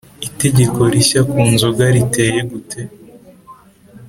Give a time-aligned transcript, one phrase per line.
[0.27, 2.81] Itegeko rishya ku nzoga riteye gute?